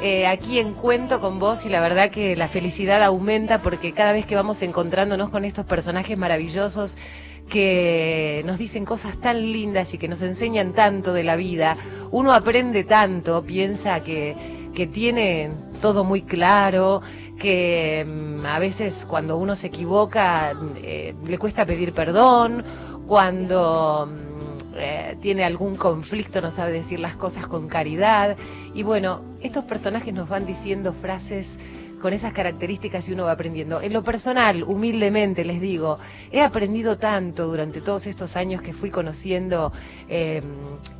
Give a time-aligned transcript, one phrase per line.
[0.00, 4.12] eh, aquí en Cuento con vos y la verdad que la felicidad aumenta porque cada
[4.12, 6.98] vez que vamos encontrándonos con estos personajes maravillosos
[7.48, 11.76] que nos dicen cosas tan lindas y que nos enseñan tanto de la vida,
[12.10, 14.36] uno aprende tanto, piensa que,
[14.74, 17.02] que tiene todo muy claro,
[17.38, 22.64] que mm, a veces cuando uno se equivoca eh, le cuesta pedir perdón,
[23.06, 24.25] cuando mm,
[24.78, 28.36] eh, tiene algún conflicto, no sabe decir las cosas con caridad.
[28.74, 31.58] Y bueno, estos personajes nos van diciendo frases
[32.06, 33.82] con esas características y uno va aprendiendo.
[33.82, 35.98] En lo personal, humildemente les digo,
[36.30, 39.72] he aprendido tanto durante todos estos años que fui conociendo
[40.08, 40.40] eh,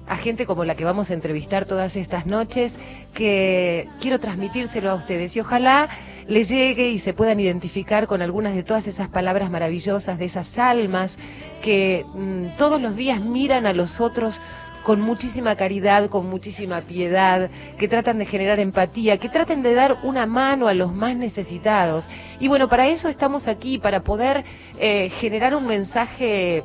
[0.08, 2.80] a gente como la que vamos a entrevistar todas estas noches,
[3.14, 5.90] que quiero transmitírselo a ustedes y ojalá
[6.26, 10.58] les llegue y se puedan identificar con algunas de todas esas palabras maravillosas, de esas
[10.58, 11.20] almas
[11.62, 14.40] que mm, todos los días miran a los otros
[14.86, 19.98] con muchísima caridad, con muchísima piedad, que tratan de generar empatía, que traten de dar
[20.04, 22.06] una mano a los más necesitados.
[22.38, 24.44] Y bueno, para eso estamos aquí, para poder
[24.78, 26.62] eh, generar un mensaje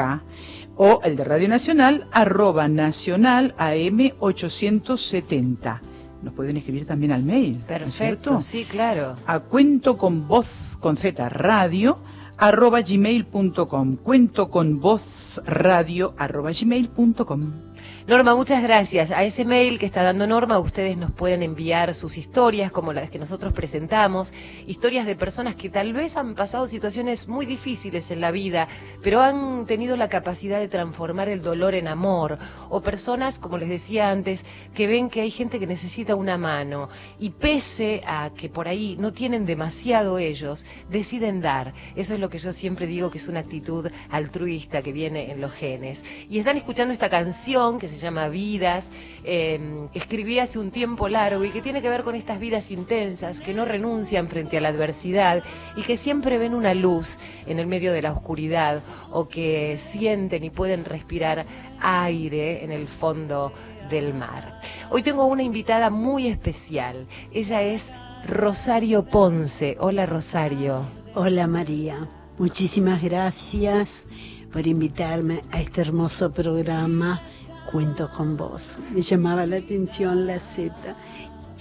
[0.75, 5.81] O el de Radio Nacional, arroba Nacional AM 870
[6.21, 7.63] nos pueden escribir también al mail.
[7.67, 9.15] Perfecto, sí, claro.
[9.25, 11.99] A cuento con voz con Z radio
[12.37, 13.97] arroba gmail.com.
[13.97, 17.68] Cuento con voz radio arroba gmail.com.
[18.09, 19.11] Norma, muchas gracias.
[19.11, 23.11] A ese mail que está dando Norma, ustedes nos pueden enviar sus historias, como las
[23.11, 24.33] que nosotros presentamos,
[24.65, 28.67] historias de personas que tal vez han pasado situaciones muy difíciles en la vida,
[29.03, 32.39] pero han tenido la capacidad de transformar el dolor en amor,
[32.69, 36.89] o personas, como les decía antes, que ven que hay gente que necesita una mano,
[37.19, 41.75] y pese a que por ahí no tienen demasiado ellos, deciden dar.
[41.95, 45.41] Eso es lo que yo siempre digo que es una actitud altruista que viene en
[45.41, 46.03] los genes.
[46.27, 48.91] Y están escuchando esta canción que se llama Vidas,
[49.23, 53.41] eh, escribí hace un tiempo largo y que tiene que ver con estas vidas intensas
[53.41, 55.43] que no renuncian frente a la adversidad
[55.75, 58.81] y que siempre ven una luz en el medio de la oscuridad
[59.11, 61.45] o que sienten y pueden respirar
[61.79, 63.53] aire en el fondo
[63.89, 64.59] del mar.
[64.89, 67.07] Hoy tengo una invitada muy especial.
[67.33, 67.91] Ella es
[68.25, 69.77] Rosario Ponce.
[69.79, 70.85] Hola Rosario.
[71.15, 72.07] Hola María.
[72.37, 74.07] Muchísimas gracias
[74.51, 77.21] por invitarme a este hermoso programa
[77.71, 78.77] Cuento con vos.
[78.91, 80.73] Me llamaba la atención la Z.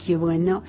[0.02, 0.62] Qué bueno,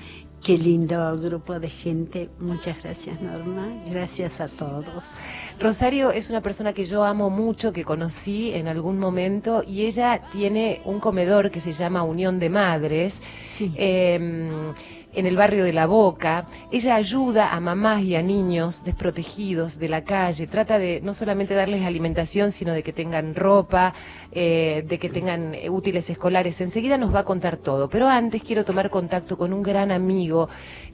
[0.44, 2.28] qué lindo grupo de gente.
[2.38, 3.72] Muchas gracias, Norma.
[3.86, 5.16] Gracias a todos.
[5.58, 10.20] Rosario es una persona que yo amo mucho, que conocí en algún momento, y ella
[10.30, 13.22] tiene un comedor que se llama Unión de Madres.
[13.42, 13.72] Sí.
[13.76, 14.72] Eh,
[15.12, 16.46] en el barrio de La Boca.
[16.70, 20.46] Ella ayuda a mamás y a niños desprotegidos de la calle.
[20.46, 23.94] Trata de no solamente darles alimentación, sino de que tengan ropa,
[24.32, 26.60] eh, de que tengan eh, útiles escolares.
[26.60, 27.88] Enseguida nos va a contar todo.
[27.88, 30.48] Pero antes quiero tomar contacto con un gran amigo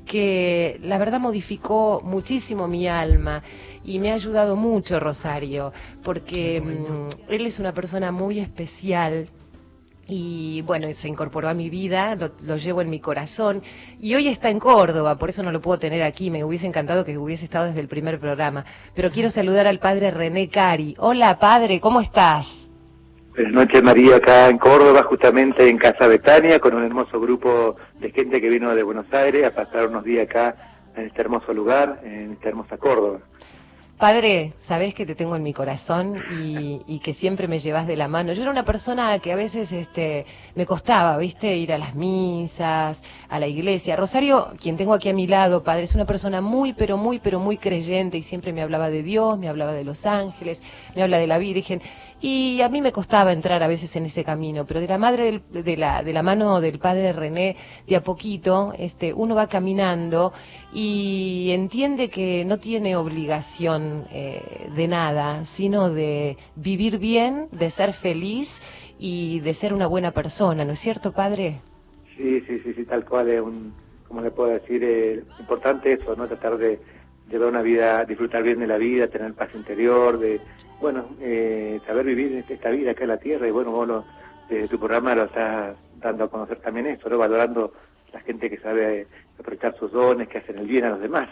[0.07, 3.43] que la verdad modificó muchísimo mi alma
[3.85, 5.73] y me ha ayudado mucho Rosario,
[6.03, 9.27] porque mm, él es una persona muy especial
[10.09, 13.63] y bueno, se incorporó a mi vida, lo, llevo en mi corazón
[13.99, 17.05] y hoy está en Córdoba, por eso no lo puedo tener aquí, me hubiese encantado
[17.05, 18.65] que hubiese estado desde el primer programa,
[18.95, 20.95] pero quiero saludar al padre René Cari.
[20.99, 22.71] Hola padre, ¿cómo estás?
[23.31, 28.11] Buenas noches María, acá en Córdoba, justamente en Casa Betania, con un hermoso grupo de
[28.11, 30.55] gente que vino de Buenos Aires a pasar unos días acá
[30.97, 33.21] en este hermoso lugar, en esta hermosa Córdoba.
[33.99, 37.97] Padre, sabés que te tengo en mi corazón y, y, que siempre me llevas de
[37.97, 38.35] la mano.
[38.35, 43.03] Yo era una persona que a veces este, me costaba, viste, ir a las misas,
[43.31, 43.97] a la iglesia.
[43.97, 47.41] Rosario, quien tengo aquí a mi lado, padre, es una persona muy, pero muy, pero
[47.41, 50.63] muy creyente y siempre me hablaba de Dios, me hablaba de los ángeles,
[50.95, 51.81] me habla de la Virgen.
[52.21, 55.25] Y a mí me costaba entrar a veces en ese camino, pero de la madre
[55.25, 59.49] del, de la de la mano del padre René, de a poquito, este, uno va
[59.49, 60.33] caminando
[60.73, 67.93] y entiende que no tiene obligación eh, de nada, sino de vivir bien, de ser
[67.93, 68.63] feliz
[68.99, 71.61] y de ser una buena persona, ¿no es cierto, padre?
[72.17, 73.75] Sí, sí, sí, sí tal cual es un,
[74.09, 76.81] como le puedo decir, eh, importante eso, no tratar de
[77.29, 80.41] llevar una vida, disfrutar bien de la vida, tener paz interior, de,
[80.81, 84.05] bueno, eh, saber vivir esta vida acá en la tierra y bueno, vos lo,
[84.49, 87.19] desde tu programa lo estás dando a conocer también esto, ¿no?
[87.19, 87.73] valorando
[88.13, 89.07] la gente que sabe
[89.39, 91.29] aprovechar sus dones, que hacen el bien a los demás.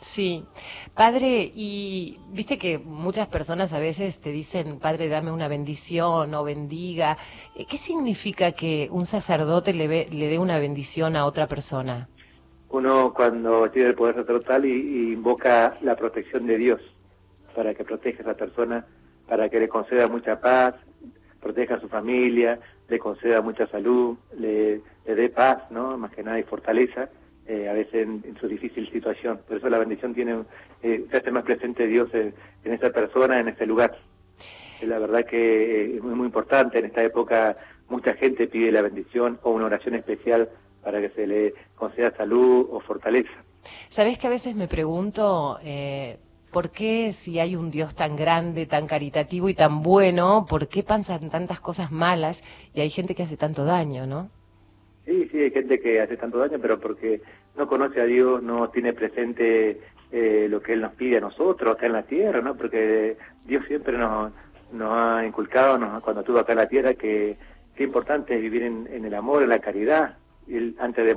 [0.00, 0.46] Sí,
[0.94, 6.42] padre, y viste que muchas personas a veces te dicen, padre, dame una bendición o
[6.42, 7.18] bendiga.
[7.68, 12.08] ¿Qué significa que un sacerdote le, ve, le dé una bendición a otra persona?
[12.70, 16.80] Uno cuando tiene el poder sacerdotal y, invoca la protección de Dios
[17.54, 18.86] para que proteja a esa persona,
[19.26, 20.76] para que le conceda mucha paz,
[21.40, 25.98] proteja a su familia, le conceda mucha salud, le, dé paz, ¿no?
[25.98, 27.08] Más que nada y fortaleza
[27.46, 29.40] eh, a veces en, su difícil situación.
[29.48, 30.44] Por eso la bendición tiene,
[30.82, 33.98] eh, se hace más presente Dios en, esa persona, en este lugar.
[34.80, 37.56] Eh, la verdad que es muy, muy importante, en esta época
[37.88, 40.48] mucha gente pide la bendición o una oración especial
[40.82, 43.44] para que se le conceda salud o fortaleza.
[43.88, 46.18] Sabes que a veces me pregunto, eh,
[46.50, 50.82] ¿por qué si hay un Dios tan grande, tan caritativo y tan bueno, por qué
[50.82, 52.42] pasan tantas cosas malas
[52.74, 54.30] y hay gente que hace tanto daño, no?
[55.04, 57.20] Sí, sí, hay gente que hace tanto daño, pero porque
[57.56, 59.80] no conoce a Dios, no tiene presente
[60.12, 62.56] eh, lo que Él nos pide a nosotros acá en la tierra, ¿no?
[62.56, 63.16] Porque
[63.46, 64.32] Dios siempre nos,
[64.72, 67.36] nos ha inculcado, nos, cuando estuvo acá en la tierra, que
[67.74, 70.16] qué importante es vivir en, en el amor, en la caridad.
[70.48, 71.16] Él, antes de,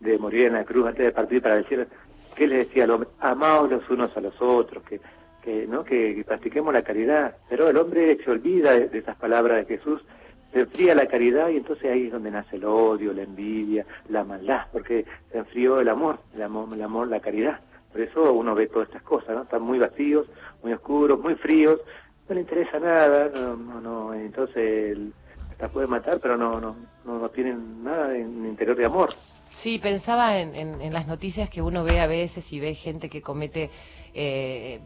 [0.00, 1.86] de, morir en la cruz, antes de partir para decir,
[2.34, 3.08] ¿qué le decía al hombre?
[3.20, 5.00] Amaos los unos a los otros, que,
[5.42, 5.84] que, ¿no?
[5.84, 7.36] que, que practiquemos la caridad.
[7.48, 10.02] Pero el hombre se olvida de, esas palabras de Jesús
[10.52, 14.22] se enfría la caridad y entonces ahí es donde nace el odio, la envidia, la
[14.22, 17.58] maldad, porque se enfrió el amor, el amor, el amor, la caridad.
[17.90, 19.42] Por eso uno ve todas estas cosas, ¿no?
[19.42, 20.28] Están muy vacíos,
[20.62, 21.80] muy oscuros, muy fríos,
[22.28, 24.98] no le interesa nada, no, no, no entonces
[25.58, 29.14] la puede matar, pero no, no, no, no tienen nada en interior de amor.
[29.52, 33.10] Sí, pensaba en, en, en, las noticias que uno ve a veces y ve gente
[33.10, 33.70] que comete
[34.14, 34.80] eh,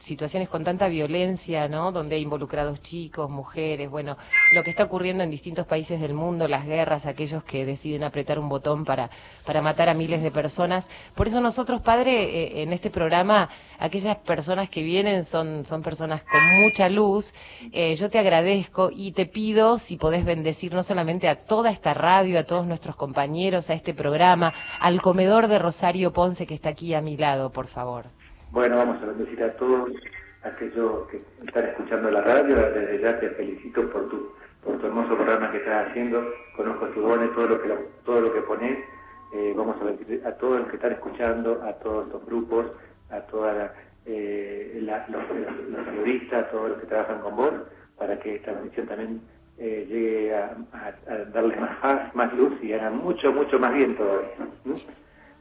[0.00, 1.92] situaciones con tanta violencia, ¿no?
[1.92, 4.16] Donde hay involucrados chicos, mujeres, bueno,
[4.52, 8.38] lo que está ocurriendo en distintos países del mundo, las guerras, aquellos que deciden apretar
[8.38, 9.10] un botón para,
[9.44, 10.90] para matar a miles de personas.
[11.14, 16.22] Por eso nosotros, padre, eh, en este programa, aquellas personas que vienen son, son personas
[16.22, 17.34] con mucha luz.
[17.72, 21.94] Eh, yo te agradezco y te pido si podés bendecir no solamente a toda esta
[21.94, 26.70] radio, a todos nuestros compañeros, a este programa, al comedor de Rosario Ponce que está
[26.70, 28.17] aquí a mi lado, por favor.
[28.50, 29.90] Bueno, vamos a bendecir a todos
[30.42, 32.56] aquellos que están escuchando la radio.
[32.56, 34.32] Desde ya te felicito por tu,
[34.64, 36.32] por tu hermoso programa que estás haciendo.
[36.56, 37.68] Conozco tus dones, todo lo que,
[38.06, 38.78] todo lo que pones.
[39.34, 42.66] Eh, vamos a bendecir a todos los que están escuchando, a todos los grupos,
[43.10, 43.72] a todas la,
[44.06, 47.52] eh, los, periodistas, a todos los que trabajan con vos,
[47.98, 49.20] para que esta bendición también
[49.58, 53.94] eh, llegue a, a, a, darles más más luz y hagan mucho, mucho más bien
[53.94, 54.30] todavía.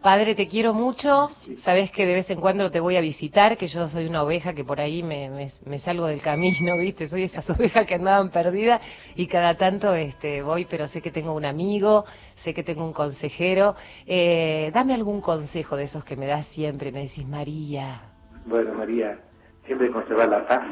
[0.02, 1.30] Padre, te quiero mucho.
[1.58, 4.54] Sabes que de vez en cuando te voy a visitar, que yo soy una oveja
[4.54, 7.08] que por ahí me, me- me salgo del camino, ¿viste?
[7.08, 8.80] Soy esas ovejas que andaban perdidas
[9.16, 12.94] y cada tanto este, voy, pero sé que tengo un amigo, sé que tengo un
[12.94, 13.76] consejero.
[14.06, 16.92] Eh, dame algún consejo de esos que me das siempre.
[16.92, 18.02] Me decís, María.
[18.46, 19.20] Bueno, María,
[19.66, 20.68] siempre conservar la paz,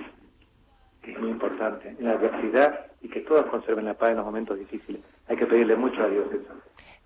[1.01, 4.25] que es muy importante, en la adversidad y que todos conserven la paz en los
[4.25, 5.01] momentos difíciles.
[5.27, 6.53] Hay que pedirle mucho a Dios eso.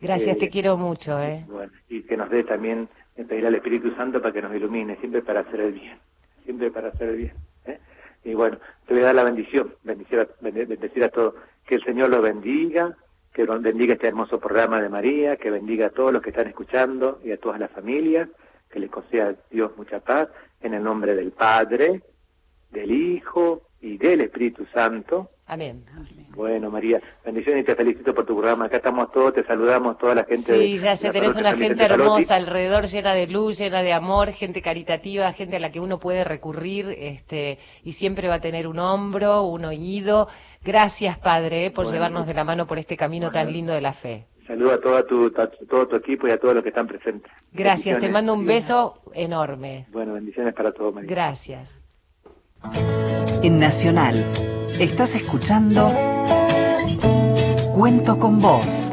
[0.01, 1.45] Gracias, Eh, te quiero mucho, ¿eh?
[1.47, 4.95] Bueno, y que nos dé también, eh, pedir al Espíritu Santo para que nos ilumine,
[4.97, 5.97] siempre para hacer el bien,
[6.45, 7.33] siempre para hacer el bien.
[7.65, 7.79] ¿eh?
[8.23, 8.57] Y bueno,
[8.88, 11.35] te voy a dar la bendición, bendecir a, bendecir a todos,
[11.65, 12.95] que el Señor los bendiga,
[13.33, 16.47] que lo- bendiga este hermoso programa de María, que bendiga a todos los que están
[16.47, 18.27] escuchando y a todas las familias,
[18.69, 20.29] que les conceda Dios mucha paz,
[20.61, 22.01] en el nombre del Padre,
[22.71, 25.29] del Hijo y del Espíritu Santo.
[25.50, 25.84] Amén.
[26.36, 28.65] Bueno, María, bendiciones y te felicito por tu programa.
[28.65, 30.56] Acá estamos todos, te saludamos, toda la gente.
[30.56, 34.62] Sí, ya sé, tenés una gente hermosa alrededor, llena de luz, llena de amor, gente
[34.62, 38.77] caritativa, gente a la que uno puede recurrir, este, y siempre va a tener un
[38.77, 40.27] hombro, un oído.
[40.63, 41.96] Gracias, Padre, eh, por Bueno.
[41.96, 44.27] llevarnos de la mano por este camino tan lindo de la fe.
[44.46, 47.32] Saludo a toda tu, a todo tu equipo y a todos los que están presentes.
[47.51, 49.88] Gracias, te mando un beso enorme.
[49.91, 51.10] Bueno, bendiciones para todos, María.
[51.10, 51.86] Gracias.
[53.41, 54.24] En Nacional,
[54.77, 55.91] estás escuchando
[57.73, 58.89] Cuento con vos.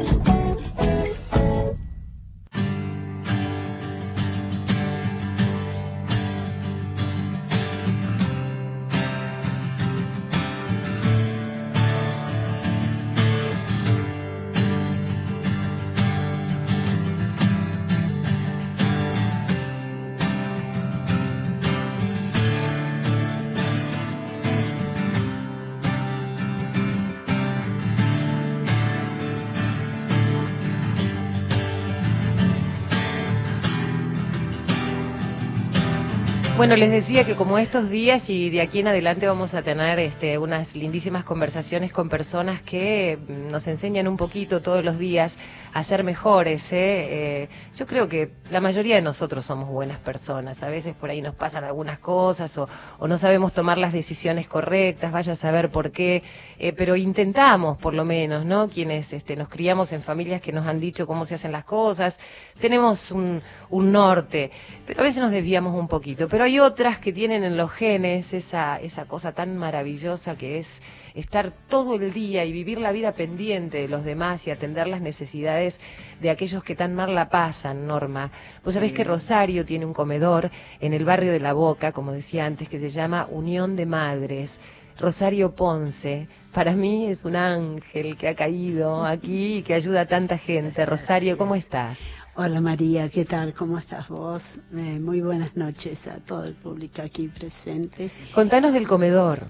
[36.57, 39.99] Bueno, les decía que como estos días y de aquí en adelante vamos a tener
[39.99, 45.37] este, unas lindísimas conversaciones con personas que mm, nos enseñan un poquito todos los días
[45.71, 46.73] a ser mejores.
[46.73, 47.43] ¿eh?
[47.43, 50.63] Eh, yo creo que la mayoría de nosotros somos buenas personas.
[50.63, 54.47] A veces por ahí nos pasan algunas cosas o, o no sabemos tomar las decisiones
[54.47, 56.23] correctas, vaya a saber por qué,
[56.57, 58.67] eh, pero intentamos por lo menos, ¿no?
[58.67, 62.19] Quienes este, nos criamos en familias que nos han dicho cómo se hacen las cosas,
[62.59, 64.49] tenemos un, un norte,
[64.87, 66.27] pero a veces nos desviamos un poquito.
[66.27, 70.81] Pero hay otras que tienen en los genes esa, esa cosa tan maravillosa que es
[71.13, 75.01] estar todo el día y vivir la vida pendiente de los demás y atender las
[75.01, 75.81] necesidades
[76.21, 78.31] de aquellos que tan mal la pasan, Norma.
[78.63, 80.49] Vos sabés que Rosario tiene un comedor
[80.79, 84.61] en el barrio de La Boca, como decía antes, que se llama Unión de Madres.
[84.97, 90.07] Rosario Ponce, para mí es un ángel que ha caído aquí y que ayuda a
[90.07, 90.85] tanta gente.
[90.85, 92.05] Rosario, ¿cómo estás?
[92.39, 93.55] Hola María, ¿qué tal?
[93.55, 94.59] ¿Cómo estás vos?
[94.71, 98.11] Eh, muy buenas noches a todo el público aquí presente.
[98.31, 99.47] Contanos del comedor.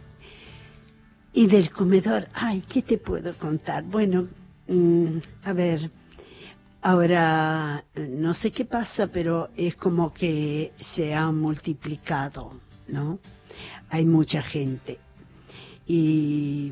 [1.34, 3.84] Y del comedor, ay, ¿qué te puedo contar?
[3.84, 4.30] Bueno,
[4.70, 5.92] mm, a ver,
[6.82, 12.54] ahora no sé qué pasa, pero es como que se ha multiplicado,
[12.88, 13.20] ¿no?
[13.90, 14.98] Hay mucha gente.
[15.86, 16.72] Y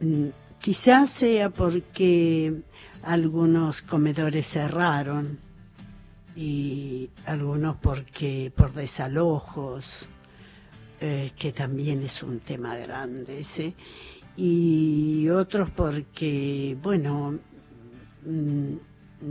[0.00, 0.28] mm,
[0.60, 2.62] quizás sea porque
[3.02, 5.38] algunos comedores cerraron
[6.34, 10.08] y algunos porque por desalojos,
[11.00, 13.74] eh, que también es un tema grande ese,
[14.36, 17.38] y otros porque, bueno,
[18.24, 18.74] mm,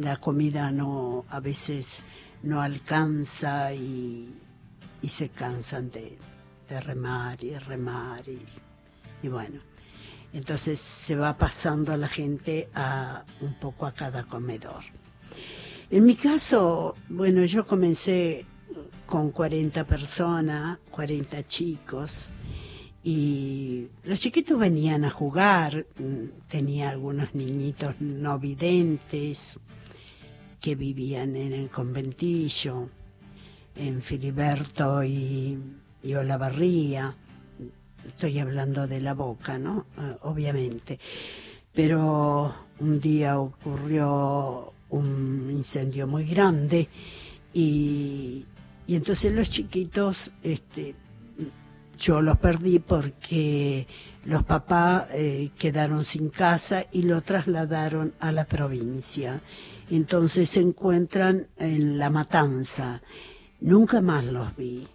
[0.01, 2.03] la comida no a veces
[2.43, 4.33] no alcanza y,
[5.01, 6.17] y se cansan de,
[6.69, 8.45] de remar y remar y,
[9.23, 9.70] y bueno.
[10.33, 14.83] Entonces se va pasando a la gente a un poco a cada comedor.
[15.89, 18.45] En mi caso, bueno, yo comencé
[19.05, 22.31] con 40 personas, 40 chicos,
[23.03, 29.59] y los chiquitos venían a jugar, mm, tenía algunos niñitos no videntes
[30.59, 32.89] que vivían en el conventillo,
[33.75, 35.57] en Filiberto y,
[36.03, 37.15] y Olavarría,
[38.07, 39.85] estoy hablando de la boca, ¿no?
[39.97, 40.99] Eh, obviamente.
[41.73, 46.89] Pero un día ocurrió un incendio muy grande
[47.53, 48.45] y,
[48.87, 50.95] y entonces los chiquitos, este,
[51.97, 53.87] yo los perdí porque
[54.25, 59.41] los papás eh, quedaron sin casa y lo trasladaron a la provincia.
[59.89, 63.01] Entonces se encuentran en La Matanza.
[63.59, 64.87] Nunca más los vi.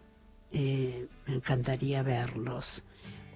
[0.52, 2.82] Eh, me encantaría verlos.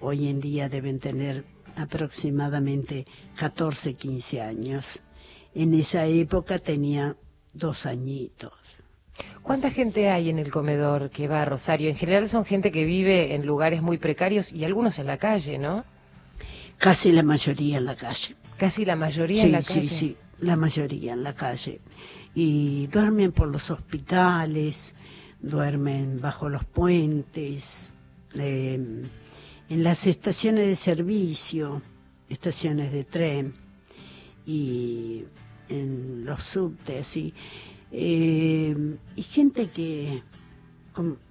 [0.01, 3.05] Hoy en día deben tener aproximadamente
[3.37, 5.01] 14, 15 años.
[5.53, 7.15] En esa época tenía
[7.53, 8.81] dos añitos.
[9.43, 11.89] ¿Cuánta gente hay en el comedor que va a Rosario?
[11.89, 15.59] En general son gente que vive en lugares muy precarios y algunos en la calle,
[15.59, 15.85] ¿no?
[16.79, 18.35] Casi la mayoría en la calle.
[18.57, 19.81] Casi la mayoría sí, en la calle.
[19.83, 21.79] Sí, sí, la mayoría en la calle.
[22.33, 24.95] Y duermen por los hospitales,
[25.41, 27.93] duermen bajo los puentes,
[28.33, 29.03] eh,
[29.71, 31.81] en las estaciones de servicio,
[32.27, 33.53] estaciones de tren
[34.45, 35.23] y
[35.69, 37.33] en los subtes y,
[37.89, 38.75] eh,
[39.15, 40.23] y gente que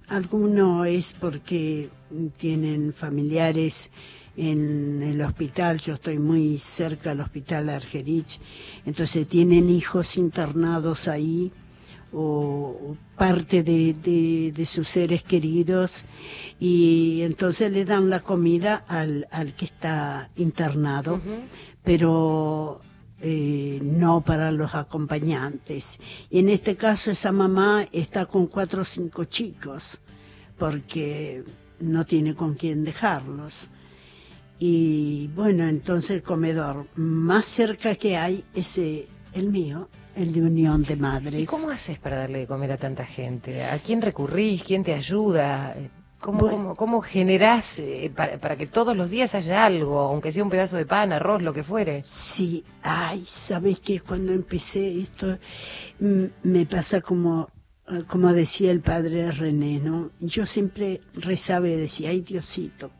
[0.07, 1.89] alguno es porque
[2.37, 3.91] tienen familiares
[4.35, 8.39] en el hospital, yo estoy muy cerca del hospital Argerich,
[8.87, 11.51] entonces tienen hijos internados ahí
[12.13, 16.05] o, parte de, de- de sus seres queridos
[16.59, 21.21] y entonces le dan la comida al, al que está internado,
[21.83, 22.81] pero
[23.21, 25.99] eh, no para los acompañantes.
[26.29, 30.01] Y en este caso esa mamá está con cuatro o cinco chicos
[30.57, 31.43] porque
[31.79, 33.69] no tiene con quién dejarlos.
[34.59, 40.41] Y bueno, entonces el comedor más cerca que hay es eh, el mío, el de
[40.41, 41.41] Unión de Madres.
[41.41, 43.63] ¿Y cómo haces para darle de comer a tanta gente?
[43.63, 44.63] ¿A quién recurrís?
[44.63, 45.75] ¿Quién te ayuda?
[46.19, 46.57] ¿Cómo, Bueno.
[46.57, 50.51] cómo, cómo generás eh, para, para que todos los días haya algo, aunque sea un
[50.51, 52.03] pedazo de pan, arroz, lo que fuere?
[52.05, 55.37] Sí, ay, sabes que cuando empecé esto
[55.99, 57.49] me pasa como
[57.91, 60.11] eh, como decía el padre René, ¿no?
[60.19, 62.91] Yo siempre rezaba y decía, ay Diosito,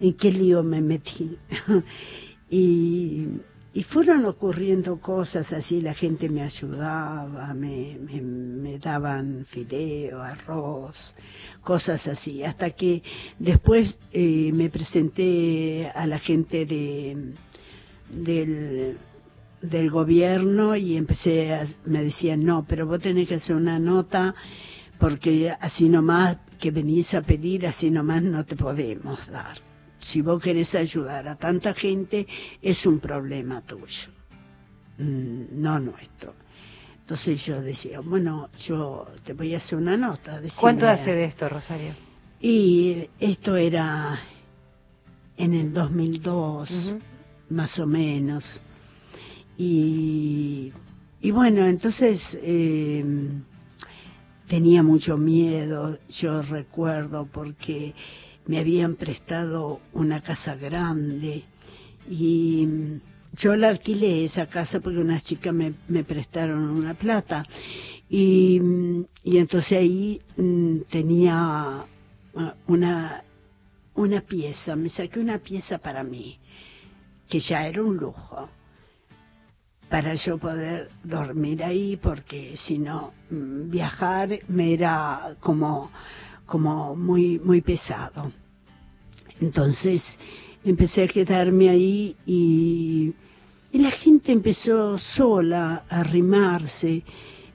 [0.00, 1.36] ¿en qué lío me metí?
[2.50, 3.26] y,
[3.74, 11.14] y fueron ocurriendo cosas así, la gente me ayudaba, me, me, me daban fideo, arroz,
[11.62, 13.02] cosas así, hasta que
[13.38, 17.32] después eh, me presenté a la gente de
[18.12, 18.98] del,
[19.62, 24.34] del gobierno y empecé a, me decían, no, pero vos tenés que hacer una nota
[24.98, 29.71] porque así nomás que venís a pedir, así nomás no te podemos dar.
[30.02, 32.26] Si vos querés ayudar a tanta gente,
[32.60, 34.10] es un problema tuyo,
[34.98, 36.34] mm, no nuestro.
[37.00, 40.40] Entonces yo decía, bueno, yo te voy a hacer una nota.
[40.60, 41.94] ¿Cuánto hace de esto, Rosario?
[42.40, 44.18] Y esto era
[45.36, 46.98] en el 2002, Ujú.
[47.50, 48.60] más o menos.
[49.56, 50.72] Y,
[51.20, 53.04] y bueno, entonces eh,
[54.48, 57.94] tenía mucho miedo, yo recuerdo, porque
[58.46, 61.44] me habían prestado una casa grande
[62.08, 63.00] y mm,
[63.36, 67.46] yo la alquilé esa casa porque unas chicas me, me prestaron una plata.
[68.08, 71.84] Y, mm, y entonces ahí mm, tenía
[72.36, 73.24] ah, una,
[73.94, 76.38] una pieza, me saqué una pieza para mí,
[77.28, 78.48] que ya era un lujo,
[79.88, 85.90] para yo poder dormir ahí, porque si no, viajar me era como,
[86.52, 88.30] como muy, muy pesado.
[89.40, 90.18] Entonces
[90.62, 93.14] empecé a quedarme ahí y,
[93.72, 97.04] y la gente empezó sola a arrimarse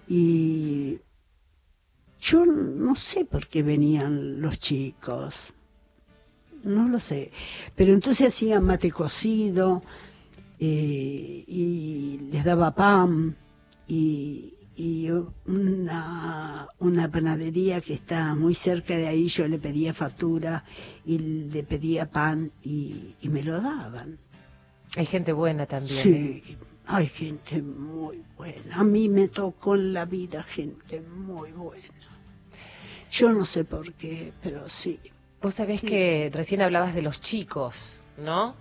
[0.10, 0.98] y
[2.20, 5.54] yo no sé por qué venían los chicos,
[6.64, 7.32] no lo sé,
[7.76, 9.84] pero entonces hacía mate cocido
[10.60, 13.36] eh, y les daba pan
[13.88, 15.10] y, y
[15.48, 20.64] una, una panadería que está muy cerca de ahí, yo le pedía factura
[21.04, 24.20] y le pedía pan y, y me lo daban.
[24.96, 25.98] Hay gente buena también.
[25.98, 26.02] ¿eh?
[26.46, 28.76] Sí, hay gente muy buena.
[28.76, 31.84] A mí me tocó en la vida gente muy buena.
[33.12, 35.00] Yo no sé por qué, pero sí.
[35.42, 38.56] Vos sabés que recién hablabas de los chicos, ¿no?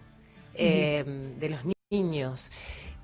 [0.54, 1.04] Eh,
[1.38, 2.50] de los niños.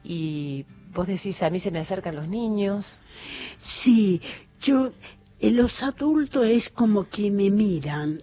[0.02, 3.02] Y vos decís, a mí se me acercan los niños.
[3.58, 4.20] Sí,
[4.60, 4.92] yo,
[5.40, 8.22] eh, los adultos es como que me miran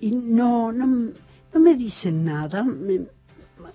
[0.00, 3.06] y no, no, no me dicen nada, me,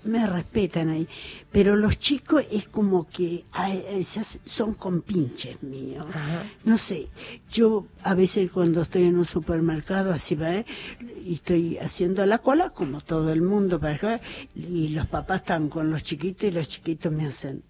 [0.04, 1.08] me respetan ahí,
[1.52, 6.06] pero los chicos es como que ay, esas son compinches míos.
[6.64, 7.10] No sé,
[7.50, 10.66] yo a veces cuando estoy en un supermercado así va, ¿eh?
[11.24, 14.22] y estoy haciendo la cola como todo el mundo para acá,
[14.56, 17.64] y los papás están con los chiquitos y los chiquitos me hacen,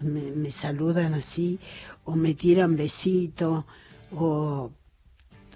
[0.00, 1.58] me, saludan así,
[2.04, 3.64] o me tiran besitos,
[4.12, 4.70] o,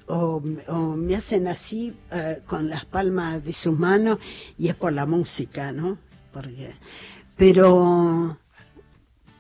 [0.06, 4.18] o, o me hacen así eh, con las palmas de sus manos,
[4.58, 5.98] y es por la música, ¿no?
[6.32, 6.74] Porque,
[7.36, 8.38] pero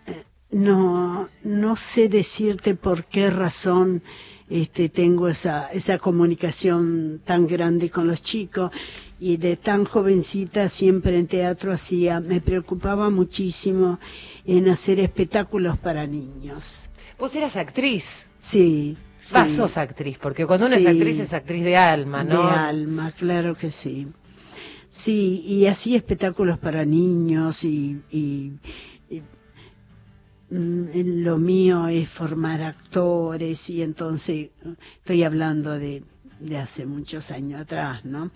[0.06, 4.02] eh, no, no sé decirte por qué razón
[4.50, 8.72] este, tengo esa, esa comunicación tan grande con los chicos.
[9.20, 13.98] Y de tan jovencita siempre en teatro hacía, me preocupaba muchísimo
[14.44, 16.88] en hacer espectáculos para niños.
[17.18, 18.28] Vos eras actriz.
[18.38, 18.96] Sí.
[19.34, 22.44] Va, sí, sos actriz, porque cuando uno es actriz es actriz de alma, ¿no?
[22.44, 24.06] De alma, claro que sí.
[24.88, 28.52] Sí, y hacía espectáculos para niños y, y-
[29.10, 29.20] y,
[30.50, 34.48] mm, lo mío es formar actores y entonces
[34.96, 36.02] estoy hablando de,
[36.40, 38.30] de hace muchos años atrás, ¿no?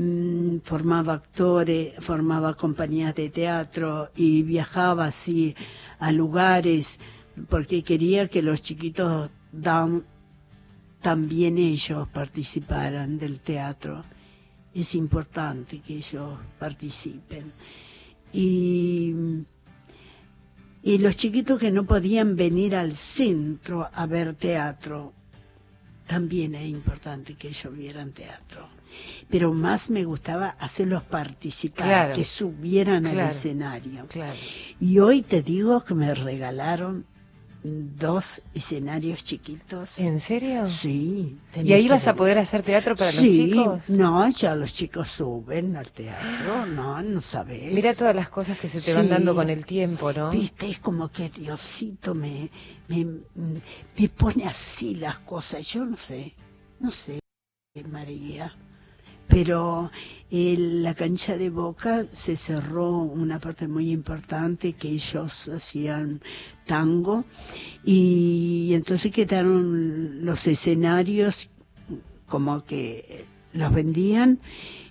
[0.00, 5.56] Mm, formaba actores, formaba compañías de teatro y viajaba así
[5.98, 7.00] a lugares
[7.48, 9.28] porque quería que los chiquitos
[11.02, 14.02] también ellos participaran del teatro.
[14.72, 17.52] Es importante que ellos participen.
[18.32, 19.12] Y,
[20.84, 25.12] y los chiquitos que no podían venir al centro a ver teatro,
[26.08, 28.66] también es importante que ellos vieran teatro.
[29.28, 32.14] Pero más me gustaba hacerlos participar, Claro.
[32.14, 34.06] que subieran al escenario.
[34.06, 34.32] Claro.
[34.80, 37.04] Y hoy te digo que me regalaron
[37.62, 39.98] dos escenarios chiquitos.
[39.98, 40.66] ¿En serio?
[40.66, 41.36] Sí.
[41.54, 43.90] ¿Y ahí vas a poder hacer teatro para los chicos?
[43.90, 47.72] No, ya los chicos suben al teatro, no, no sabes.
[47.72, 50.30] Mira todas las cosas que se te van dando con el tiempo, ¿no?
[50.30, 52.50] Viste, es como que Diosito me,
[52.88, 53.04] me,
[53.96, 55.66] me pone así las cosas.
[55.68, 56.34] Yo no sé,
[56.80, 57.18] no sé,
[57.90, 58.54] María.
[59.28, 59.90] Pero
[60.30, 66.20] la cancha de Boca se cerró una parte muy importante que ellos hacían
[66.66, 67.24] tango
[67.84, 71.50] y entonces quedaron los escenarios
[72.26, 74.38] como que los vendían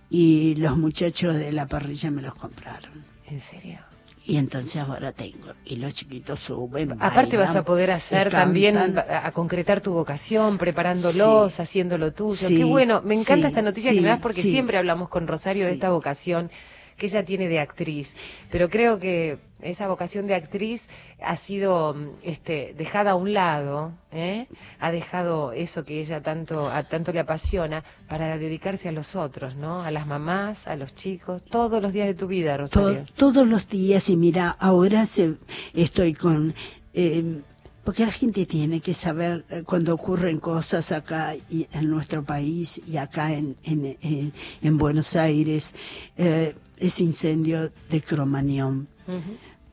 [0.09, 3.03] y los muchachos de la parrilla me los compraron.
[3.27, 3.86] ¿En serio?
[4.29, 5.53] Y entonces ahora tengo.
[5.63, 6.97] Y los chiquitos suben.
[6.99, 11.61] Aparte vas a poder hacer también, a concretar tu vocación, preparándolos, Sí.
[11.61, 12.35] haciendo lo tuyo.
[12.35, 15.27] Sí, Qué bueno, me encanta sí, esta noticia que me das porque siempre hablamos con
[15.27, 16.51] Rosario de esta vocación
[16.97, 18.15] que ella tiene de actriz.
[18.51, 20.87] Pero creo que esa vocación de actriz
[21.21, 24.47] ha sido mm, este, dejada a un lado, ¿eh?
[24.79, 29.55] ha dejado eso que ella tanto, a tanto le apasiona para dedicarse a los otros,
[29.55, 29.81] ¿no?
[29.83, 33.05] A las mamás, a los chicos, todos los días de tu vida, To- Rosario.
[33.15, 34.09] todos los días.
[34.09, 35.35] Y mira, ahora se,
[35.73, 36.53] estoy con.
[36.93, 37.41] eh,
[37.83, 42.81] porque la gente tiene que saber eh, cuando ocurren cosas acá y en nuestro país
[42.85, 45.73] y acá en, en, en, en Buenos Aires,
[46.17, 48.87] eh, ese incendio de Cromañón.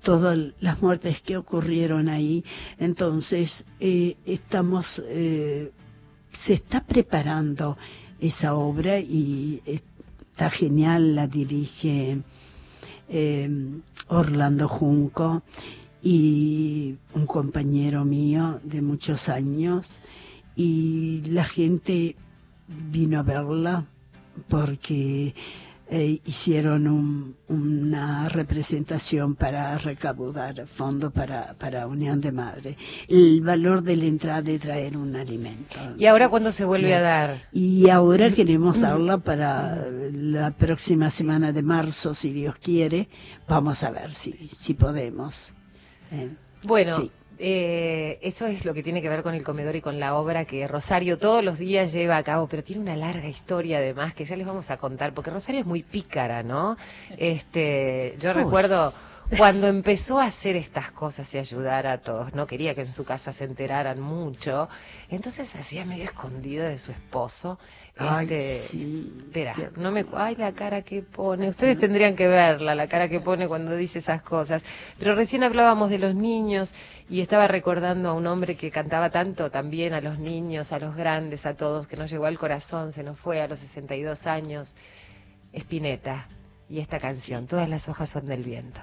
[0.03, 2.45] Todas las muertes que ocurrieron ahí.
[2.79, 5.73] Entonces, eh, estamos, eh,
[6.33, 7.79] se está preparando
[8.21, 12.19] esa obra y está genial, la dirige
[13.09, 13.49] eh,
[14.09, 15.43] Orlando Junco
[16.03, 20.01] y un compañero mío de muchos años
[20.55, 22.17] y la gente
[22.91, 23.85] vino a verla
[24.49, 25.35] porque
[25.91, 32.77] eh, hicieron un- una representación para recaudar fondos para, para Unión de Madre.
[33.07, 35.77] El valor de la entrada es traer un alimento.
[35.99, 37.43] ¿Y ahora cuándo se vuelve a dar?
[37.53, 43.09] Y ahora queremos darla para la próxima semana de marzo, si Dios quiere.
[43.47, 45.53] Vamos a ver si, si podemos.
[46.11, 46.31] Eh,
[46.63, 47.11] Bueno, Sí.
[47.39, 50.45] Eh, eso es lo que tiene que ver con el comedor y con la obra
[50.45, 54.25] que Rosario todos los días lleva a cabo, pero tiene una larga historia además que
[54.25, 56.77] ya les vamos a contar, porque Rosario es muy pícara, ¿no?
[57.17, 58.93] Este, yo recuerdo
[59.37, 63.05] cuando empezó a hacer estas cosas y ayudar a todos, no quería que en su
[63.05, 64.69] casa se enteraran mucho,
[65.09, 67.59] entonces hacía medio escondido de su esposo.
[67.97, 70.05] Ay, Este, sí, Espera, no me...
[70.15, 71.49] Ay, la cara que pone.
[71.49, 74.65] Ustedes tendrían que verla, la cara que pone cuando dice esas cosas.
[74.99, 76.73] Pero recién hablábamos de los niños
[77.09, 80.97] y estaba recordando a un hombre que cantaba tanto también a los niños, a los
[80.97, 84.75] grandes, a todos, que nos llegó al corazón, se nos fue a los 62 años.
[85.53, 86.27] Spinetta.
[86.69, 88.81] Y esta canción, Todas las hojas son del viento.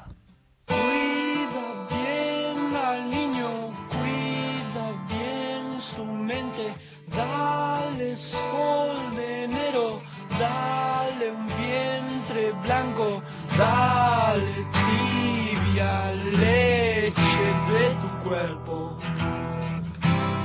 [7.16, 10.02] Dale sol de enero,
[10.40, 13.22] dale un vientre blanco,
[13.58, 18.98] dale tibia leche de tu cuerpo.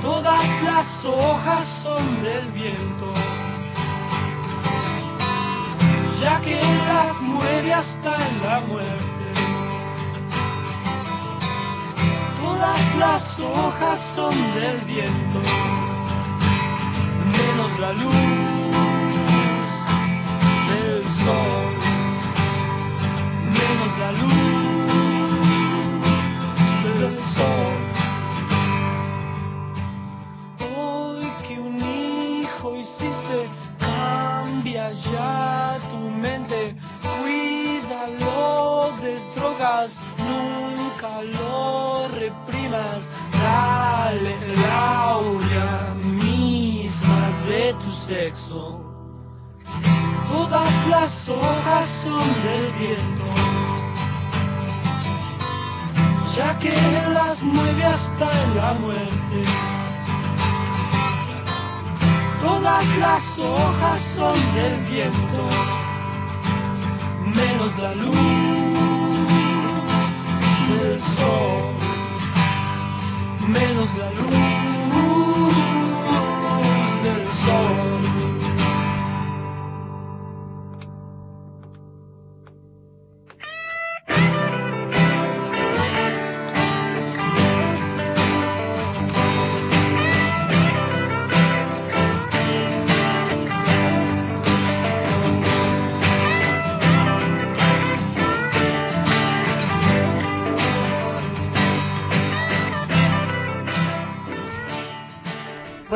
[0.01, 3.13] Todas las hojas son del viento,
[6.21, 9.25] ya que las mueve hasta en la muerte.
[12.41, 15.39] Todas las hojas son del viento,
[17.57, 18.13] menos la luz
[20.69, 21.73] del sol,
[23.59, 24.33] menos la luz
[26.83, 27.77] del sol.
[30.77, 43.09] Hoy que un hijo hiciste, cambia ya tu mente, cuídalo de drogas, nunca lo reprimas,
[43.31, 46.06] dale laurea
[47.47, 48.81] de tu sexo.
[50.31, 53.25] Todas las hojas son del viento,
[56.35, 56.73] ya que
[57.13, 59.39] las mueve hasta la muerte.
[62.41, 65.41] Todas las hojas son del viento,
[67.35, 68.46] menos la luz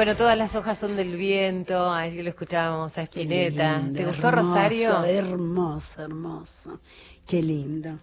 [0.02, 3.78] Bueno, todas las hojas son del viento, allí lo escuchábamos a Spinetta.
[3.78, 5.04] lindo, ¿Te gustó hermoso, Rosario?
[5.04, 6.80] Hermoso, hermoso.
[7.28, 8.00] Qué lindo.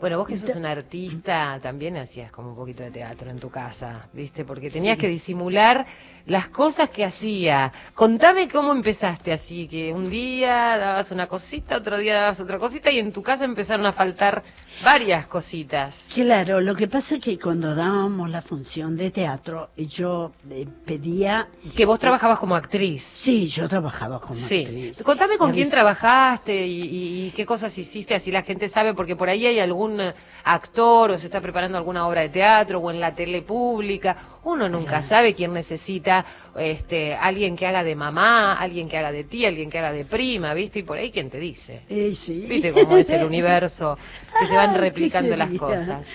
[0.00, 3.48] Bueno, vos que sos un artista, también hacías como un poquito de teatro en tu
[3.48, 4.44] casa, ¿viste?
[4.44, 5.86] Porque tenías que disimular
[6.26, 7.72] las cosas que hacía.
[7.94, 12.90] Contame cómo empezaste así, que un día dabas una cosita, otro día dabas otra cosita
[12.90, 14.42] y en tu casa empezaron a faltar
[14.82, 16.08] varias cositas.
[16.14, 21.48] Claro, lo que pasa es que cuando dábamos la función de teatro, yo eh, pedía...
[21.76, 23.02] Que vos trabajabas como actriz.
[23.02, 24.62] Sí, yo trabajaba como Sí.
[24.64, 25.02] actriz.
[25.02, 29.16] Contame con quién trabajaste y, y- y qué cosas hiciste, así la gente sabe, porque
[29.16, 30.14] por ahí hay algún eh,
[30.44, 34.16] actor o se está preparando alguna obra de teatro o en la tele pública.
[34.44, 36.24] Uno nunca sabe quién necesita
[36.56, 40.06] este, alguien que haga de mamá, alguien que haga de tía, alguien que haga de
[40.06, 40.78] prima, ¿viste?
[40.78, 41.82] Y por ahí quién te dice.
[41.90, 42.46] Eh, sí.
[42.48, 43.98] ¿Viste cómo es el universo?
[44.38, 46.08] Que se van Ah, ¿qué replicando las cosas.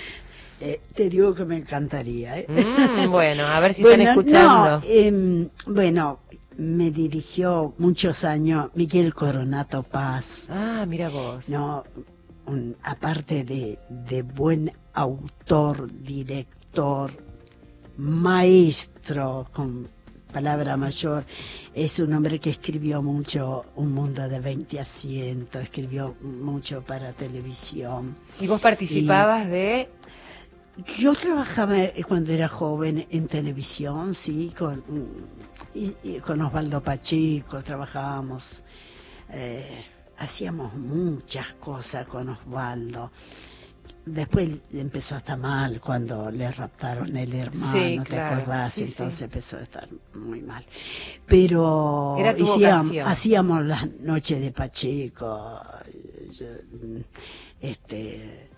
[0.62, 2.40] Eh, te digo que me encantaría.
[2.40, 2.48] ¿eh?
[2.48, 4.80] Mm, bueno, a ver si Bueno, están escuchando.
[4.80, 6.20] no, em, bueno,
[6.58, 10.48] me dirigió muchos años Miguel Coronato Paz.
[10.50, 11.50] Ah, mira vos.
[11.50, 11.84] No,
[12.46, 17.12] un- aparte de, de buen autor, director,
[17.98, 19.88] maestro, con
[20.40, 21.24] palabra mayor,
[21.74, 28.18] es un hombre que escribió mucho Un Mundo de 20 asientos, escribió mucho para televisión.
[28.42, 29.88] ¿Y vos participabas de...?
[30.98, 34.84] Yo trabajaba eh, cuando era joven en televisión, sí, con,
[35.74, 38.66] y- y con Osvaldo Pacheco, trabajábamos,
[39.30, 39.86] eh,
[40.18, 43.10] hacíamos muchas cosas con Osvaldo.
[44.06, 48.74] Después empezó a estar mal cuando le raptaron el hermano, Sí, ¿te claro, acordás?
[48.74, 48.94] sí, sí.
[48.94, 50.64] Entonces empezó a estar muy mal.
[51.26, 52.16] Pero
[53.06, 55.60] hacíamos las noches de Pacheco,
[56.32, 56.46] yo,
[57.60, 58.50] este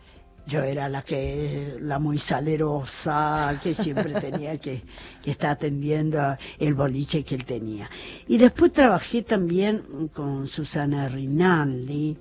[0.45, 4.83] yo era la que la muy salerosa que siempre tenía que,
[5.21, 7.89] que estar atendiendo el boliche que él tenía
[8.27, 12.17] y después trabajé también con Susana Rinaldi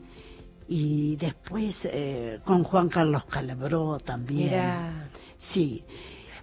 [0.68, 5.09] y después eh, con Juan Carlos Calabró también Mirá.
[5.38, 5.85] sí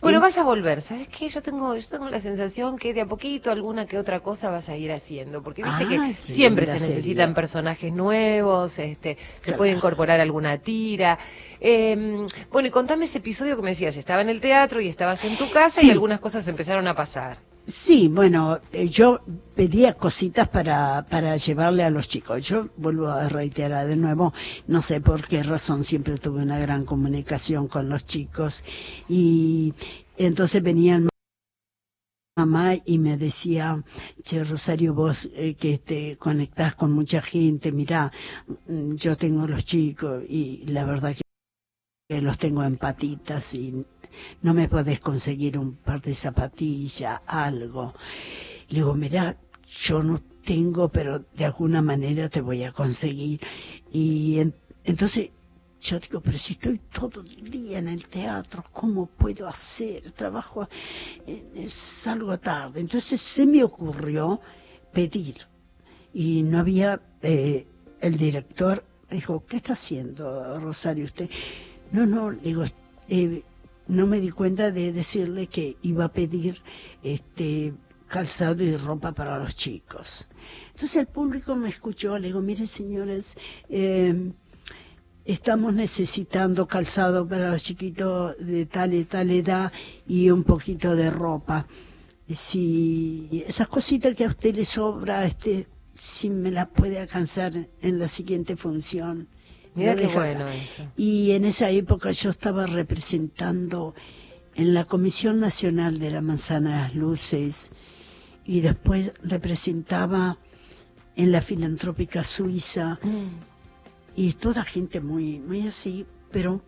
[0.01, 1.29] Bueno, En- vas a volver, ¿sabes qué?
[1.29, 4.67] Yo tengo, yo tengo la sensación que de a poquito alguna que otra cosa vas
[4.69, 9.53] a ir haciendo, porque viste Ah, que qué siempre se necesitan personajes nuevos, este, se
[9.53, 11.17] puede incorporar alguna tira.
[11.61, 15.23] Eh, bueno, y contame ese episodio que me decías, estaba en el teatro y estabas
[15.23, 17.37] en tu casa y algunas cosas empezaron a pasar.
[17.65, 19.21] Sí, bueno, eh, yo
[19.55, 22.45] pedía cositas para, para llevarle a los chicos.
[22.45, 24.33] Yo vuelvo a reiterar de nuevo,
[24.67, 28.63] no sé por qué razón siempre tuve una gran comunicación con los chicos
[29.07, 29.73] y
[30.17, 31.07] entonces venían
[32.35, 33.81] mamá y me decía,
[34.23, 38.11] che Rosario, vos eh, que te conectás con mucha gente, mirá,
[38.67, 41.15] mm, yo tengo los chicos y la verdad
[42.09, 43.85] que los tengo en patitas y
[44.41, 47.93] no me podés conseguir un par de zapatillas, algo.
[48.69, 53.39] Le digo, mirá, yo no tengo, pero de alguna manera te voy a conseguir.
[53.91, 55.29] Y en- entonces
[55.81, 60.11] yo digo, pero si estoy todo el día en el teatro, ¿cómo puedo hacer?
[60.13, 60.67] Trabajo,
[61.27, 62.79] eh, salgo tarde.
[62.79, 64.39] Entonces se me ocurrió
[64.93, 65.35] pedir.
[66.13, 67.67] Y no había, eh,
[67.99, 71.29] el director dijo, ¿qué está haciendo, Rosario, usted?
[71.91, 72.63] No, no, digo,
[73.09, 73.43] eh,
[73.87, 76.61] no me di cuenta de decirle que iba a pedir
[77.03, 77.73] este
[78.07, 80.29] calzado y ropa para los chicos.
[80.73, 83.35] Entonces el público me escuchó, le digo, mire señores,
[83.69, 84.31] eh,
[85.25, 89.71] estamos necesitando calzado para los chiquitos de tal y tal edad
[90.07, 91.65] y un poquito de ropa.
[92.29, 97.99] Si esas cositas que a usted le sobra, este, si me las puede alcanzar en
[97.99, 99.27] la siguiente función.
[99.75, 100.83] Mira qué bueno eso.
[100.95, 103.95] Y en esa época yo estaba representando
[104.55, 107.71] en la Comisión Nacional de la Manzana de las Luces
[108.45, 110.37] y después representaba
[111.15, 112.99] en la filantrópica suiza
[114.15, 116.61] y toda gente muy, muy así, pero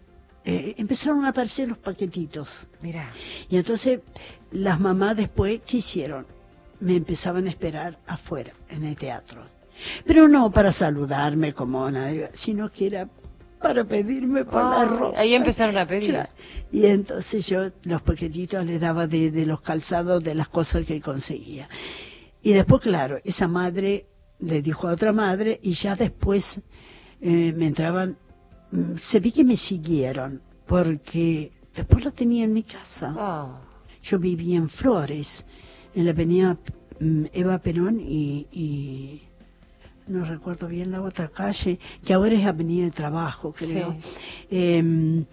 [0.44, 2.68] eh, empezaron a aparecer los paquetitos.
[2.82, 3.12] Mira,
[3.50, 4.02] Y entonces
[4.52, 6.26] las mamás después, ¿qué hicieron?
[6.80, 9.44] Me empezaban a esperar afuera, en el teatro.
[10.06, 13.10] Pero no para saludarme como nadie, sino que era
[13.62, 15.20] para pedirme por la ropa.
[15.20, 16.12] ahí empezaron a pedir.
[16.12, 16.30] Claro.
[16.72, 21.02] Y entonces yo los paquetitos les daba de, de los calzados, de las cosas que
[21.02, 21.68] conseguía.
[22.44, 24.06] Y después, claro, esa madre
[24.40, 26.62] le dijo a otra madre y ya después
[27.22, 28.18] eh, me entraban,
[28.72, 33.16] mm, se vi que me siguieron, porque después lo tenía en mi casa.
[33.18, 33.60] Oh,
[34.04, 35.46] Yo vivía en Flores,
[35.96, 36.58] en la avenida
[37.00, 39.24] mm, Eva Perón y, y
[40.08, 43.94] no recuerdo bien la otra calle, que ahora es Avenida de Trabajo, creo.
[44.00, 44.08] Sí.
[44.52, 45.24] Eh,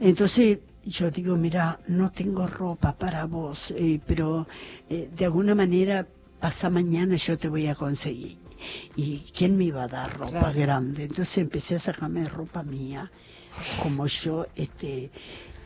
[0.00, 4.46] entonces yo digo, mira, no tengo ropa para vos, eh, pero
[4.88, 6.06] eh, de alguna manera
[6.40, 8.38] pasa mañana yo te voy a conseguir.
[8.94, 10.58] ¿Y quién me iba a dar ropa Claro.
[10.58, 11.04] grande?
[11.04, 13.10] Entonces empecé a sacarme ropa mía,
[13.82, 15.10] como yo, este,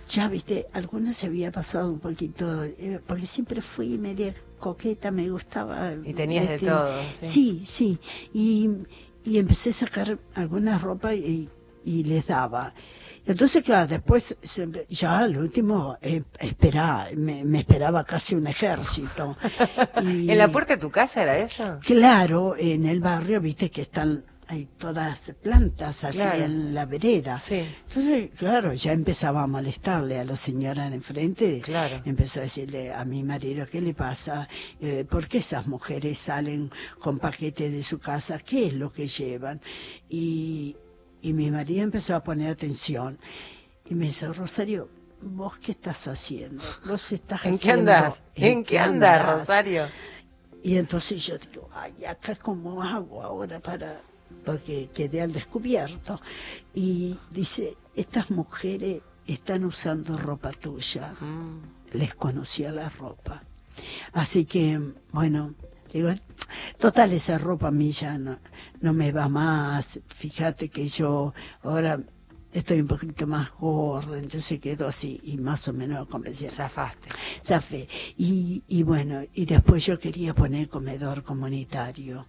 [0.09, 5.29] ya viste, alguna se había pasado un poquito, eh, porque siempre fui media coqueta, me
[5.31, 5.93] gustaba.
[6.05, 7.27] Y tenías de todo, sí.
[7.27, 7.99] Sí, sí.
[8.33, 8.71] Y,
[9.25, 11.49] y empecé a sacar alguna ropa y,
[11.85, 12.73] y les daba.
[13.27, 14.37] Entonces, claro, después,
[14.89, 19.37] ya al último, eh, espera, me, me esperaba casi un ejército.
[20.05, 21.81] Y- ¿En la puerta de tu casa era eso?
[21.81, 26.45] Claro, en el barrio, viste que están, hay todas plantas así Claro.
[26.45, 27.37] en la vereda.
[27.39, 27.67] Sí.
[27.89, 31.61] Entonces, claro, ya empezaba a molestarle a la señora de enfrente.
[31.63, 32.01] Claro.
[32.05, 34.49] Empezó a decirle a mi marido, ¿qué le pasa?
[34.81, 38.39] Eh, ¿Por qué esas mujeres salen con paquetes de su casa?
[38.39, 39.61] ¿Qué es lo que llevan?
[40.09, 40.77] Y,
[41.23, 43.19] y mi marido empezó a poner atención.
[43.89, 44.89] Y me dice, Rosario,
[45.23, 46.63] ¿vos qué estás haciendo?
[46.87, 48.23] ¿Vos estás ¿En qué haciendo- andas?
[48.35, 49.39] ¿En qué andas, andás?".
[49.41, 49.87] Rosario?
[50.63, 54.01] Y entonces yo digo, ay, acá cómo hago ahora para,
[54.45, 56.21] porque quedé al descubierto.
[56.75, 61.15] Y dice, estas mujeres están usando ropa tuya.
[61.21, 61.97] Mm.
[61.97, 63.43] Les conocía la ropa.
[64.13, 64.81] Así que,
[65.13, 65.55] bueno,
[65.93, 66.11] digo,
[66.79, 68.39] total esa ropa a mí ya no,
[68.81, 70.01] no me va más.
[70.09, 72.01] Fíjate que yo ahora
[72.53, 76.51] estoy un poquito más gorda, entonces quedo así y más o menos convencida.
[76.51, 77.09] Zafaste.
[77.45, 77.89] Zafé.
[78.17, 82.27] Y, y bueno, y después yo quería poner comedor comunitario.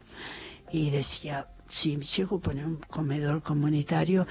[0.70, 4.27] Y decía, si llego a poner un comedor comunitario,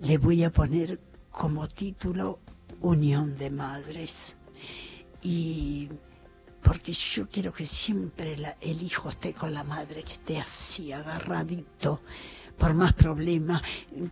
[0.00, 2.40] le voy a poner como título
[2.80, 4.36] Unión de Madres.
[5.22, 5.88] Y
[6.62, 12.00] porque yo quiero que siempre el hijo esté con la madre, que esté así, agarradito,
[12.60, 13.62] por más problemas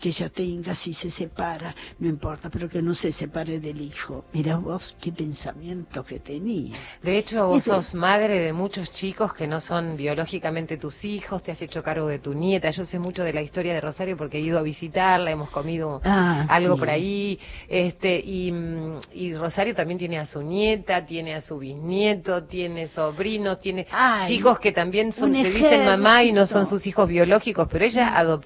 [0.00, 4.24] que ella tenga, si se separa, no importa, pero que no se separe del hijo.
[4.32, 6.74] Mira vos qué pensamiento que tenía.
[7.02, 7.74] De hecho, vos Eso.
[7.74, 12.08] sos madre de muchos chicos que no son biológicamente tus hijos, te has hecho cargo
[12.08, 12.70] de tu nieta.
[12.70, 16.00] Yo sé mucho de la historia de Rosario porque he ido a visitarla, hemos comido
[16.04, 16.78] Ah, algo sí.
[16.78, 17.38] por ahí.
[17.68, 22.88] Este, y, mm, y Rosario también tiene a su nieta, tiene a su bisnieto, tiene
[22.88, 27.06] sobrinos, tiene Ay, chicos que también son, le dicen mamá y no son sus hijos
[27.08, 28.37] biológicos, pero ella adoptó,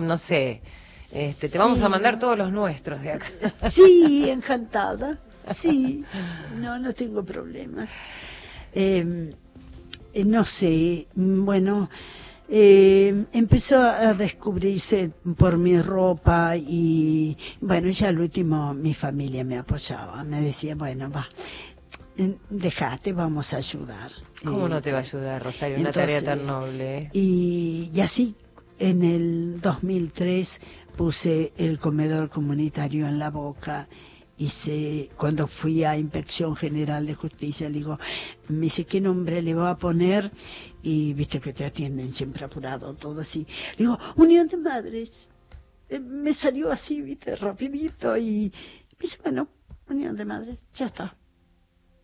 [0.00, 0.62] no sé.
[1.12, 3.26] Este, te vamos a mandar todos los nuestros de acá.
[3.70, 5.18] Sí, encantada.
[5.54, 6.04] Sí,
[6.56, 7.88] no, no tengo problemas.
[8.72, 9.32] Eh,
[10.12, 11.88] eh, no sé, bueno,
[12.48, 19.58] eh, empezó a descubrirse por mi ropa y, bueno, ya al último mi familia me
[19.58, 21.28] apoyaba, me decía, bueno, va,
[22.16, 24.10] eh, dejate, vamos a ayudar.
[24.44, 25.78] ¿Cómo Eh, no te va a ayudar, Rosario?
[25.78, 26.98] Una tarea tan noble.
[26.98, 27.10] ¿eh?
[27.12, 28.34] y, y así,
[28.78, 30.60] en el 2003
[30.96, 33.88] puse el comedor comunitario en la boca.
[34.38, 37.98] Hice, cuando fui a Inspección General de Justicia, le digo,
[38.48, 40.30] me dice, ¿qué nombre le va a poner?
[40.82, 43.46] Y viste que te atienden siempre apurado, todo así.
[43.78, 45.30] Le digo, Unión de Madres.
[45.88, 48.16] Eh, me salió así, viste, rapidito.
[48.18, 48.52] Y
[48.92, 49.48] me dice, bueno,
[49.88, 51.16] Unión de Madres, ya está.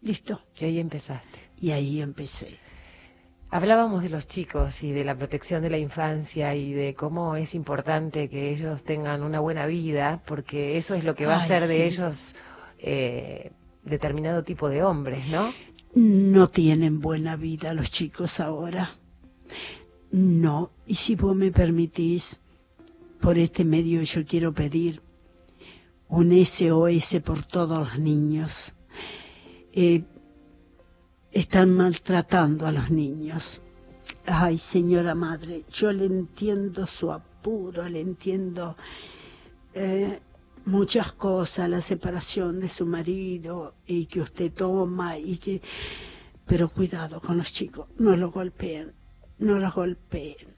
[0.00, 0.40] Listo.
[0.58, 1.38] Y ahí empezaste.
[1.58, 2.58] Y ahí empecé.
[3.54, 7.54] Hablábamos de los chicos y de la protección de la infancia y de cómo es
[7.54, 11.66] importante que ellos tengan una buena vida, porque eso es lo que va a hacer
[11.66, 12.34] de ellos
[12.78, 13.50] eh,
[13.84, 15.52] determinado tipo de hombres, ¿no?
[15.94, 18.96] No tienen buena vida los chicos ahora.
[20.10, 20.70] No.
[20.86, 22.40] Y si vos me permitís,
[23.20, 25.02] por este medio yo quiero pedir
[26.08, 28.74] un SOS por todos los niños.
[29.74, 30.04] Eh,
[31.32, 33.62] están maltratando a los niños.
[34.26, 38.76] Ay, señora madre, yo le entiendo su apuro, le entiendo
[39.74, 40.20] eh,
[40.66, 45.62] muchas cosas, la separación de su marido y que usted toma y que...
[46.46, 48.92] Pero cuidado con los chicos, no los golpeen,
[49.38, 50.52] no los golpeen.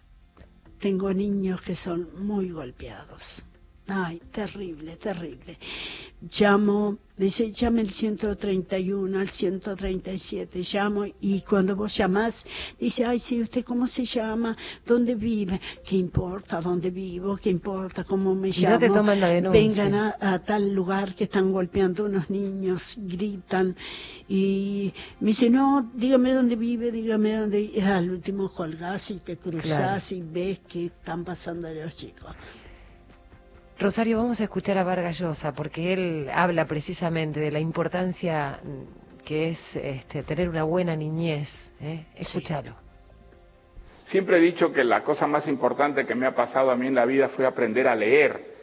[0.79, 3.45] Tengo niños que son muy golpeados.
[3.87, 5.59] Ay, terrible, terrible.
[6.41, 12.47] Llamo, dice, llame el 131, al 137, llamo y cuando vos llamás,
[12.81, 14.57] dice, ay, sí, ¿usted cómo se llama?
[14.87, 15.61] ¿Dónde vive?
[15.87, 17.37] ¿Qué importa dónde vivo?
[17.37, 18.75] ¿Qué importa cómo me llamo?
[18.75, 19.61] no te toman la denuncia.
[19.61, 23.77] Vengan a, a tal lugar que están golpeando unos niños, gritan.
[24.27, 27.61] Y me dice, no, dígame dónde vive, dígame dónde.
[27.61, 32.35] Y al último colgás y te cruzás y ves que están pasando los chicos.
[33.79, 39.23] Rosario, vamos a escuchar a Vargas Llosa porque él habla precisamente de la importancia mm,
[39.25, 41.73] que es este, tener una buena niñez.
[41.81, 42.07] ¿eh?
[42.15, 42.75] Escúchalo.
[44.05, 46.95] Siempre he dicho que la cosa más importante que me ha pasado a mí en
[46.95, 48.55] la vida fue aprender a leer,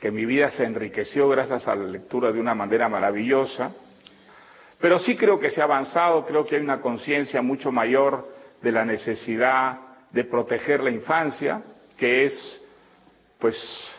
[0.00, 3.72] que mi vida se enriqueció gracias a la lectura de una manera maravillosa.
[4.80, 8.72] Pero sí creo que se ha avanzado, creo que hay una conciencia mucho mayor de
[8.72, 9.78] la necesidad
[10.10, 11.62] de proteger la infancia,
[11.96, 12.60] que es,
[13.38, 13.95] pues,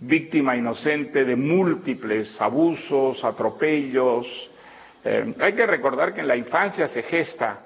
[0.00, 4.50] víctima inocente de múltiples abusos, atropellos.
[5.04, 7.60] Eh, hay que recordar que en la infancia se gesta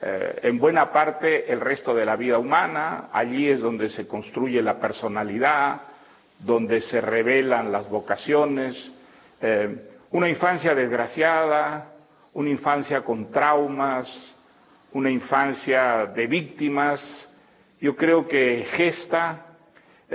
[0.00, 4.60] eh, en buena parte el resto de la vida humana, allí es donde se construye
[4.62, 5.80] la personalidad,
[6.38, 8.92] donde se revelan las vocaciones,
[9.40, 9.76] eh,
[10.10, 11.92] una infancia desgraciada,
[12.34, 14.34] una infancia con traumas,
[14.92, 17.28] una infancia de víctimas,
[17.80, 19.43] yo creo que gesta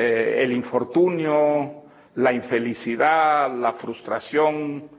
[0.02, 1.84] eh, el infortunio,
[2.16, 4.90] la infelicidad, la frustración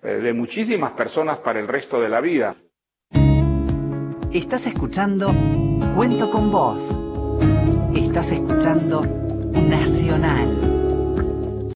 [0.00, 2.54] eh, de muchísimas personas para el resto de la vida.
[4.32, 5.34] Estás escuchando
[5.96, 6.96] Cuento con Vos.
[7.96, 9.02] Estás escuchando
[9.68, 10.73] Nacional.